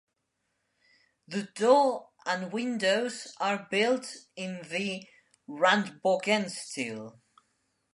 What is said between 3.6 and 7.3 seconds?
built in the Rundbogenstil.